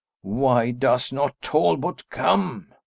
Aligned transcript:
Why 0.23 0.71
does 0.71 1.13
not 1.13 1.39
Talbot 1.43 2.09
come? 2.09 2.73